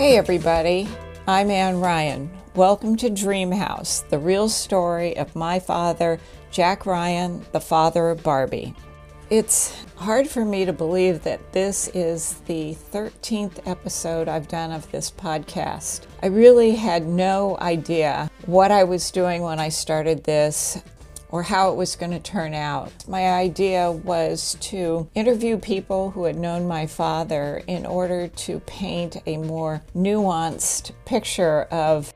Hey, 0.00 0.16
everybody. 0.16 0.88
I'm 1.26 1.50
Ann 1.50 1.78
Ryan. 1.78 2.30
Welcome 2.54 2.96
to 2.96 3.10
Dream 3.10 3.52
House, 3.52 4.00
the 4.08 4.18
real 4.18 4.48
story 4.48 5.14
of 5.18 5.36
my 5.36 5.58
father, 5.58 6.18
Jack 6.50 6.86
Ryan, 6.86 7.44
the 7.52 7.60
father 7.60 8.08
of 8.08 8.22
Barbie. 8.22 8.74
It's 9.28 9.76
hard 9.96 10.26
for 10.26 10.42
me 10.42 10.64
to 10.64 10.72
believe 10.72 11.22
that 11.24 11.52
this 11.52 11.88
is 11.88 12.40
the 12.46 12.78
13th 12.92 13.58
episode 13.68 14.26
I've 14.26 14.48
done 14.48 14.72
of 14.72 14.90
this 14.90 15.10
podcast. 15.10 16.06
I 16.22 16.28
really 16.28 16.76
had 16.76 17.06
no 17.06 17.58
idea 17.58 18.30
what 18.46 18.70
I 18.70 18.84
was 18.84 19.10
doing 19.10 19.42
when 19.42 19.60
I 19.60 19.68
started 19.68 20.24
this 20.24 20.82
or 21.30 21.42
how 21.42 21.70
it 21.70 21.76
was 21.76 21.96
going 21.96 22.12
to 22.12 22.20
turn 22.20 22.54
out. 22.54 22.92
My 23.08 23.30
idea 23.30 23.90
was 23.90 24.56
to 24.60 25.08
interview 25.14 25.58
people 25.58 26.10
who 26.10 26.24
had 26.24 26.36
known 26.36 26.66
my 26.66 26.86
father 26.86 27.62
in 27.66 27.86
order 27.86 28.28
to 28.28 28.60
paint 28.60 29.16
a 29.26 29.36
more 29.36 29.82
nuanced 29.94 30.92
picture 31.04 31.62
of 31.70 32.12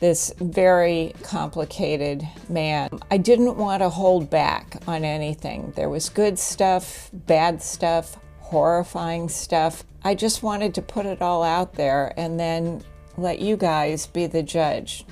this 0.00 0.32
very 0.38 1.14
complicated 1.22 2.26
man. 2.48 2.88
I 3.10 3.18
didn't 3.18 3.56
want 3.56 3.82
to 3.82 3.90
hold 3.90 4.30
back 4.30 4.76
on 4.86 5.04
anything. 5.04 5.72
There 5.76 5.90
was 5.90 6.08
good 6.08 6.38
stuff, 6.38 7.10
bad 7.12 7.62
stuff, 7.62 8.16
horrifying 8.38 9.28
stuff. 9.28 9.84
I 10.02 10.14
just 10.14 10.42
wanted 10.42 10.74
to 10.74 10.82
put 10.82 11.06
it 11.06 11.20
all 11.20 11.42
out 11.42 11.74
there 11.74 12.14
and 12.16 12.40
then 12.40 12.82
let 13.16 13.38
you 13.40 13.56
guys 13.56 14.06
be 14.06 14.26
the 14.26 14.42
judge. 14.42 15.04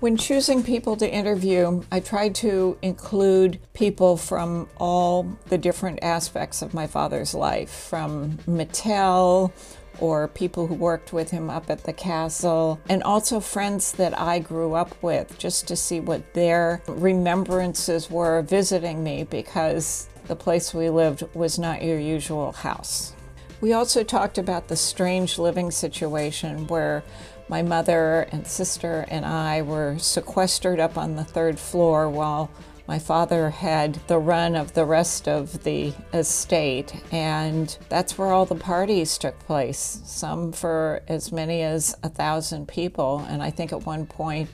When 0.00 0.16
choosing 0.16 0.62
people 0.62 0.96
to 0.96 1.10
interview, 1.10 1.82
I 1.92 2.00
tried 2.00 2.34
to 2.36 2.78
include 2.80 3.60
people 3.74 4.16
from 4.16 4.66
all 4.78 5.36
the 5.48 5.58
different 5.58 5.98
aspects 6.00 6.62
of 6.62 6.72
my 6.72 6.86
father's 6.86 7.34
life, 7.34 7.68
from 7.68 8.38
Mattel 8.48 9.52
or 9.98 10.28
people 10.28 10.68
who 10.68 10.74
worked 10.74 11.12
with 11.12 11.30
him 11.30 11.50
up 11.50 11.68
at 11.68 11.84
the 11.84 11.92
castle, 11.92 12.80
and 12.88 13.02
also 13.02 13.40
friends 13.40 13.92
that 13.92 14.18
I 14.18 14.38
grew 14.38 14.72
up 14.72 14.94
with, 15.02 15.36
just 15.36 15.68
to 15.68 15.76
see 15.76 16.00
what 16.00 16.32
their 16.32 16.80
remembrances 16.86 18.10
were 18.10 18.40
visiting 18.40 19.04
me 19.04 19.24
because 19.24 20.08
the 20.28 20.36
place 20.36 20.72
we 20.72 20.88
lived 20.88 21.24
was 21.34 21.58
not 21.58 21.82
your 21.82 21.98
usual 21.98 22.52
house. 22.52 23.12
We 23.60 23.74
also 23.74 24.02
talked 24.02 24.38
about 24.38 24.68
the 24.68 24.76
strange 24.76 25.38
living 25.38 25.70
situation 25.70 26.66
where 26.68 27.02
my 27.50 27.62
mother 27.62 28.28
and 28.30 28.46
sister 28.46 29.04
and 29.08 29.26
I 29.26 29.60
were 29.62 29.98
sequestered 29.98 30.78
up 30.78 30.96
on 30.96 31.16
the 31.16 31.24
third 31.24 31.58
floor 31.58 32.08
while 32.08 32.48
my 32.86 33.00
father 33.00 33.50
had 33.50 33.94
the 34.06 34.18
run 34.18 34.54
of 34.54 34.74
the 34.74 34.84
rest 34.84 35.26
of 35.26 35.64
the 35.64 35.92
estate, 36.14 36.94
and 37.10 37.76
that's 37.88 38.16
where 38.16 38.28
all 38.28 38.46
the 38.46 38.54
parties 38.54 39.18
took 39.18 39.36
place, 39.40 40.00
some 40.04 40.52
for 40.52 41.02
as 41.08 41.32
many 41.32 41.62
as 41.62 41.96
a 42.04 42.08
thousand 42.08 42.68
people. 42.68 43.26
And 43.28 43.42
I 43.42 43.50
think 43.50 43.72
at 43.72 43.84
one 43.84 44.06
point 44.06 44.48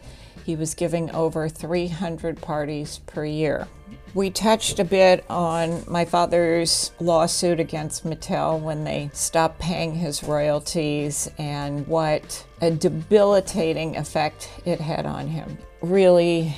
he 0.46 0.56
was 0.56 0.74
giving 0.74 1.10
over 1.10 1.50
300 1.50 2.40
parties 2.40 3.00
per 3.06 3.26
year. 3.26 3.68
We 4.16 4.30
touched 4.30 4.78
a 4.78 4.84
bit 4.84 5.26
on 5.28 5.84
my 5.86 6.06
father's 6.06 6.90
lawsuit 7.00 7.60
against 7.60 8.06
Mattel 8.06 8.58
when 8.58 8.82
they 8.82 9.10
stopped 9.12 9.58
paying 9.58 9.94
his 9.94 10.24
royalties 10.24 11.30
and 11.36 11.86
what 11.86 12.46
a 12.62 12.70
debilitating 12.70 13.94
effect 13.98 14.48
it 14.64 14.80
had 14.80 15.04
on 15.04 15.28
him. 15.28 15.58
Really, 15.82 16.54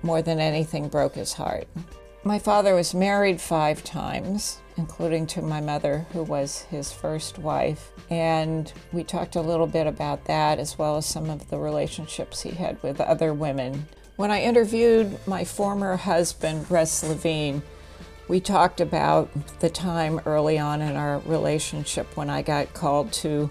more 0.00 0.22
than 0.22 0.40
anything, 0.40 0.88
broke 0.88 1.14
his 1.14 1.34
heart. 1.34 1.68
My 2.24 2.38
father 2.38 2.74
was 2.74 2.94
married 2.94 3.38
five 3.38 3.84
times, 3.84 4.60
including 4.78 5.26
to 5.26 5.42
my 5.42 5.60
mother, 5.60 6.06
who 6.14 6.22
was 6.22 6.62
his 6.70 6.90
first 6.90 7.38
wife. 7.38 7.92
And 8.08 8.72
we 8.94 9.04
talked 9.04 9.36
a 9.36 9.42
little 9.42 9.66
bit 9.66 9.86
about 9.86 10.24
that, 10.24 10.58
as 10.58 10.78
well 10.78 10.96
as 10.96 11.04
some 11.04 11.28
of 11.28 11.50
the 11.50 11.58
relationships 11.58 12.40
he 12.40 12.52
had 12.52 12.82
with 12.82 12.98
other 12.98 13.34
women 13.34 13.88
when 14.16 14.30
I 14.30 14.42
interviewed 14.42 15.18
my 15.26 15.44
former 15.44 15.96
husband, 15.96 16.70
Russ 16.70 17.02
Levine, 17.02 17.62
we 18.28 18.40
talked 18.40 18.80
about 18.80 19.28
the 19.60 19.68
time 19.68 20.20
early 20.24 20.58
on 20.58 20.80
in 20.80 20.96
our 20.96 21.18
relationship 21.20 22.16
when 22.16 22.30
I 22.30 22.42
got 22.42 22.72
called 22.72 23.12
to 23.14 23.50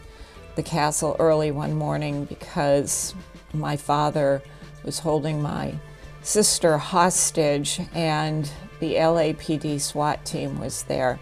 the 0.56 0.64
castle 0.64 1.16
early 1.20 1.52
one 1.52 1.74
morning 1.74 2.26
because 2.26 3.14
my 3.54 3.76
father 3.76 4.42
was 4.84 5.00
holding 5.00 5.42
my 5.42 5.76
sister 6.22 6.78
hostage 6.78 7.82
and 7.94 8.50
the 8.80 8.96
LAPD 8.96 9.80
SWAT 9.80 10.26
team 10.26 10.60
was 10.60 10.84
there. 10.84 11.20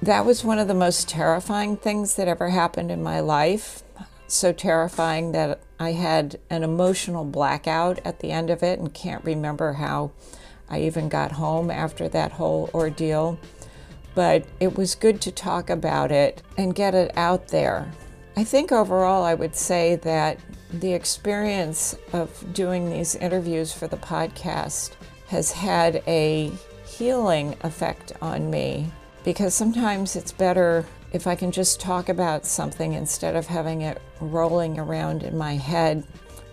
That 0.00 0.24
was 0.24 0.44
one 0.44 0.58
of 0.58 0.68
the 0.68 0.74
most 0.74 1.08
terrifying 1.08 1.76
things 1.76 2.16
that 2.16 2.28
ever 2.28 2.50
happened 2.50 2.90
in 2.90 3.02
my 3.02 3.20
life 3.20 3.82
so 4.32 4.52
terrifying 4.52 5.32
that 5.32 5.60
I 5.82 5.92
had 5.92 6.38
an 6.48 6.62
emotional 6.62 7.24
blackout 7.24 7.98
at 8.04 8.20
the 8.20 8.30
end 8.30 8.50
of 8.50 8.62
it 8.62 8.78
and 8.78 8.94
can't 8.94 9.24
remember 9.24 9.74
how 9.74 10.12
I 10.70 10.80
even 10.82 11.08
got 11.08 11.32
home 11.32 11.70
after 11.70 12.08
that 12.08 12.32
whole 12.32 12.70
ordeal. 12.72 13.38
But 14.14 14.46
it 14.60 14.76
was 14.76 14.94
good 14.94 15.20
to 15.22 15.32
talk 15.32 15.68
about 15.68 16.12
it 16.12 16.42
and 16.56 16.74
get 16.74 16.94
it 16.94 17.10
out 17.16 17.48
there. 17.48 17.90
I 18.36 18.44
think 18.44 18.72
overall, 18.72 19.24
I 19.24 19.34
would 19.34 19.56
say 19.56 19.96
that 19.96 20.38
the 20.72 20.94
experience 20.94 21.94
of 22.12 22.54
doing 22.54 22.88
these 22.88 23.14
interviews 23.14 23.72
for 23.72 23.88
the 23.88 23.96
podcast 23.96 24.92
has 25.28 25.52
had 25.52 26.02
a 26.06 26.50
healing 26.86 27.56
effect 27.62 28.12
on 28.22 28.50
me 28.50 28.90
because 29.24 29.54
sometimes 29.54 30.16
it's 30.16 30.32
better 30.32 30.86
if 31.12 31.26
I 31.26 31.34
can 31.34 31.52
just 31.52 31.80
talk 31.80 32.08
about 32.08 32.46
something 32.46 32.94
instead 32.94 33.36
of 33.36 33.46
having 33.46 33.82
it 33.82 34.00
rolling 34.20 34.78
around 34.78 35.22
in 35.22 35.36
my 35.36 35.56
head, 35.56 36.04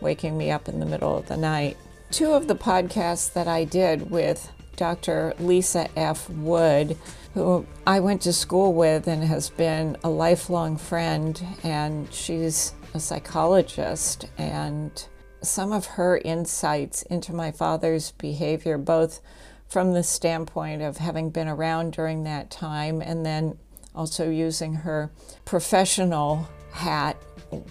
waking 0.01 0.37
me 0.37 0.51
up 0.51 0.67
in 0.67 0.79
the 0.79 0.85
middle 0.85 1.17
of 1.17 1.27
the 1.27 1.37
night. 1.37 1.77
Two 2.11 2.31
of 2.33 2.47
the 2.47 2.55
podcasts 2.55 3.31
that 3.33 3.47
I 3.47 3.63
did 3.63 4.11
with 4.11 4.51
Dr. 4.75 5.33
Lisa 5.39 5.87
F. 5.97 6.29
Wood, 6.29 6.97
who 7.33 7.65
I 7.85 7.99
went 7.99 8.21
to 8.23 8.33
school 8.33 8.73
with 8.73 9.07
and 9.07 9.23
has 9.23 9.49
been 9.49 9.97
a 10.03 10.09
lifelong 10.09 10.77
friend, 10.77 11.41
and 11.63 12.11
she's 12.13 12.73
a 12.93 12.99
psychologist. 12.99 14.25
And 14.37 15.05
some 15.41 15.71
of 15.71 15.85
her 15.85 16.17
insights 16.17 17.03
into 17.03 17.33
my 17.33 17.51
father's 17.51 18.11
behavior, 18.11 18.77
both 18.77 19.21
from 19.67 19.93
the 19.93 20.03
standpoint 20.03 20.81
of 20.81 20.97
having 20.97 21.29
been 21.29 21.47
around 21.47 21.93
during 21.93 22.23
that 22.23 22.49
time 22.49 23.01
and 23.01 23.25
then 23.25 23.57
also 23.99 24.29
using 24.29 24.73
her 24.73 25.11
professional 25.43 26.47
hat, 26.71 27.17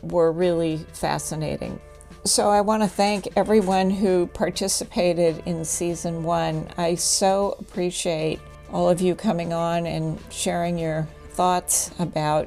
were 0.03 0.31
really 0.31 0.77
fascinating. 0.93 1.81
So 2.25 2.50
I 2.50 2.61
want 2.61 2.83
to 2.83 2.89
thank 2.89 3.28
everyone 3.34 3.89
who 3.89 4.27
participated 4.27 5.43
in 5.47 5.65
season 5.65 6.22
one. 6.22 6.69
I 6.77 6.97
so 6.97 7.56
appreciate 7.59 8.41
all 8.71 8.91
of 8.91 9.00
you 9.00 9.15
coming 9.15 9.55
on 9.55 9.87
and 9.87 10.21
sharing 10.31 10.77
your 10.77 11.09
thoughts 11.31 11.93
about 11.99 12.47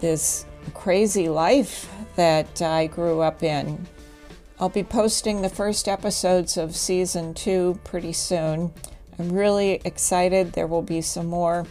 this 0.00 0.44
crazy 0.74 1.30
life 1.30 1.90
that 2.16 2.60
I 2.60 2.88
grew 2.88 3.22
up 3.22 3.42
in. 3.42 3.86
I'll 4.60 4.68
be 4.68 4.84
posting 4.84 5.40
the 5.40 5.48
first 5.48 5.88
episodes 5.88 6.58
of 6.58 6.76
season 6.76 7.32
two 7.32 7.80
pretty 7.84 8.12
soon. 8.12 8.70
I'm 9.18 9.32
really 9.32 9.80
excited. 9.86 10.52
There 10.52 10.66
will 10.66 10.82
be 10.82 11.00
some 11.00 11.26
more 11.26 11.64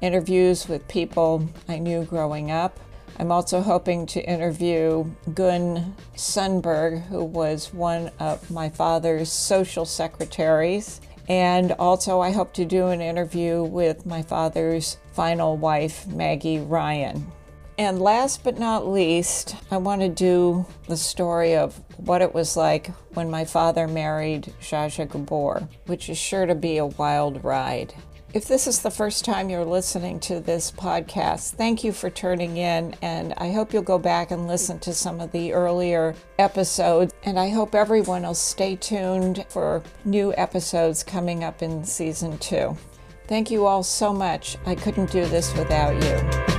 interviews 0.00 0.68
with 0.68 0.86
people 0.88 1.48
I 1.68 1.78
knew 1.78 2.04
growing 2.04 2.50
up. 2.50 2.78
I'm 3.18 3.30
also 3.30 3.60
hoping 3.60 4.06
to 4.06 4.28
interview 4.28 5.04
Gun 5.34 5.94
Sundberg, 6.16 7.06
who 7.06 7.24
was 7.24 7.72
one 7.72 8.10
of 8.18 8.50
my 8.50 8.68
father's 8.68 9.30
social 9.30 9.84
secretaries. 9.84 11.00
And 11.28 11.72
also, 11.72 12.20
I 12.20 12.32
hope 12.32 12.52
to 12.54 12.64
do 12.64 12.88
an 12.88 13.00
interview 13.00 13.62
with 13.62 14.04
my 14.04 14.22
father's 14.22 14.98
final 15.12 15.56
wife, 15.56 16.06
Maggie 16.06 16.58
Ryan. 16.58 17.30
And 17.78 18.00
last 18.00 18.44
but 18.44 18.58
not 18.58 18.86
least, 18.86 19.56
I 19.70 19.78
want 19.78 20.00
to 20.02 20.08
do 20.08 20.66
the 20.86 20.96
story 20.96 21.56
of 21.56 21.80
what 21.96 22.22
it 22.22 22.34
was 22.34 22.56
like 22.56 22.88
when 23.14 23.30
my 23.30 23.44
father 23.44 23.88
married 23.88 24.52
Zsa 24.60 25.10
Gabor, 25.10 25.68
which 25.86 26.08
is 26.08 26.18
sure 26.18 26.46
to 26.46 26.54
be 26.54 26.78
a 26.78 26.86
wild 26.86 27.42
ride. 27.42 27.94
If 28.34 28.48
this 28.48 28.66
is 28.66 28.80
the 28.80 28.90
first 28.90 29.24
time 29.24 29.48
you're 29.48 29.64
listening 29.64 30.18
to 30.20 30.40
this 30.40 30.72
podcast, 30.72 31.52
thank 31.52 31.84
you 31.84 31.92
for 31.92 32.10
turning 32.10 32.56
in, 32.56 32.96
and 33.00 33.32
I 33.36 33.52
hope 33.52 33.72
you'll 33.72 33.82
go 33.82 33.96
back 33.96 34.32
and 34.32 34.48
listen 34.48 34.80
to 34.80 34.92
some 34.92 35.20
of 35.20 35.30
the 35.30 35.52
earlier 35.52 36.16
episodes. 36.40 37.14
And 37.22 37.38
I 37.38 37.50
hope 37.50 37.76
everyone 37.76 38.24
will 38.24 38.34
stay 38.34 38.74
tuned 38.74 39.46
for 39.50 39.84
new 40.04 40.34
episodes 40.36 41.04
coming 41.04 41.44
up 41.44 41.62
in 41.62 41.84
season 41.84 42.36
two. 42.38 42.76
Thank 43.28 43.52
you 43.52 43.66
all 43.66 43.84
so 43.84 44.12
much. 44.12 44.56
I 44.66 44.74
couldn't 44.74 45.12
do 45.12 45.24
this 45.26 45.54
without 45.54 45.94
you. 46.02 46.53